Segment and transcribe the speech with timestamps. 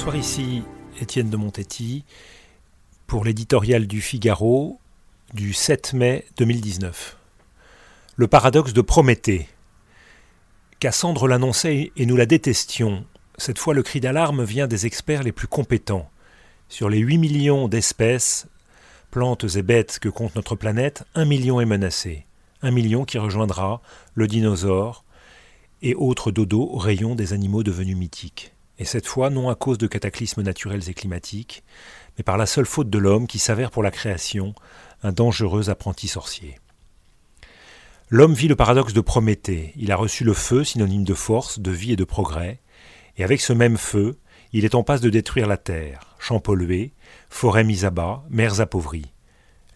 [0.00, 0.62] Bonsoir, ici
[0.98, 2.06] Étienne de Montetti
[3.06, 4.80] pour l'éditorial du Figaro
[5.34, 7.18] du 7 mai 2019.
[8.16, 9.46] Le paradoxe de Prométhée.
[10.78, 13.04] Cassandre l'annonçait et nous la détestions.
[13.36, 16.08] Cette fois, le cri d'alarme vient des experts les plus compétents.
[16.70, 18.46] Sur les 8 millions d'espèces,
[19.10, 22.24] plantes et bêtes que compte notre planète, un million est menacé.
[22.62, 23.82] Un million qui rejoindra
[24.14, 25.04] le dinosaure
[25.82, 28.54] et autres dodos au rayon des animaux devenus mythiques.
[28.80, 31.62] Et cette fois, non à cause de cataclysmes naturels et climatiques,
[32.16, 34.54] mais par la seule faute de l'homme qui s'avère pour la création
[35.02, 36.58] un dangereux apprenti sorcier.
[38.08, 39.74] L'homme vit le paradoxe de Prométhée.
[39.76, 42.58] Il a reçu le feu, synonyme de force, de vie et de progrès,
[43.18, 44.18] et avec ce même feu,
[44.54, 46.94] il est en passe de détruire la terre, champs pollués,
[47.28, 49.12] forêts mises à bas, mers appauvries.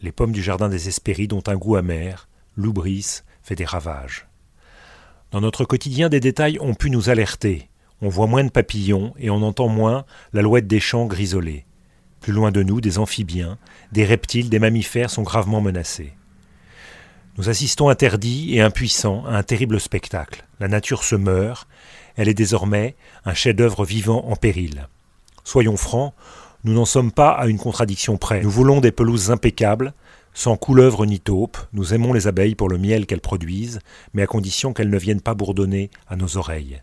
[0.01, 2.27] Les pommes du jardin des Hespérides ont un goût amer,
[2.57, 4.27] l'oubris fait des ravages.
[5.31, 7.69] Dans notre quotidien, des détails ont pu nous alerter.
[8.05, 11.65] On voit moins de papillons et on entend moins l'alouette des champs grisolés.
[12.21, 13.57] Plus loin de nous, des amphibiens,
[13.93, 16.13] des reptiles, des mammifères sont gravement menacés.
[17.39, 20.45] Nous assistons interdits et impuissants à un terrible spectacle.
[20.61, 21.67] La nature se meurt,
[22.17, 24.87] elle est désormais un chef-d'œuvre vivant en péril.
[25.43, 26.13] Soyons francs,
[26.63, 28.43] nous n'en sommes pas à une contradiction près.
[28.43, 29.95] Nous voulons des pelouses impeccables,
[30.35, 33.79] sans couleuvres ni taupes, nous aimons les abeilles pour le miel qu'elles produisent,
[34.13, 36.83] mais à condition qu'elles ne viennent pas bourdonner à nos oreilles.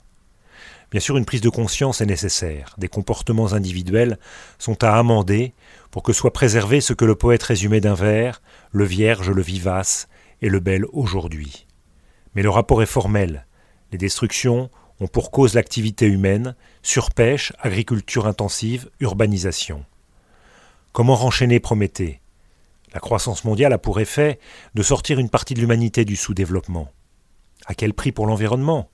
[0.92, 2.76] Bien sûr, une prise de conscience est nécessaire.
[2.78, 4.20] Des comportements individuels
[4.60, 5.54] sont à amender
[5.90, 10.08] pour que soit préservé ce que le poète résumait d'un vers, le vierge, le vivace
[10.42, 11.68] et le bel aujourd'hui.
[12.36, 13.46] Mais le rapport est formel.
[13.92, 19.86] Les destructions ont pour cause l'activité humaine, surpêche, agriculture intensive, urbanisation.
[20.92, 22.22] Comment renchaîner Prométhée
[22.94, 24.40] La croissance mondiale a pour effet
[24.76, 26.92] de sortir une partie de l'humanité du sous-développement.
[27.66, 28.90] À quel prix pour l'environnement?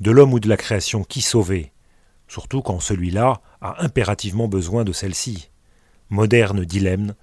[0.00, 1.72] De l'homme ou de la création qui sauver
[2.28, 5.50] Surtout quand celui-là a impérativement besoin de celle-ci.
[6.10, 7.14] Moderne dilemme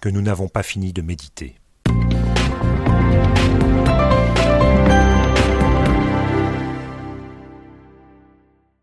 [0.00, 1.56] que nous n'avons pas fini de méditer.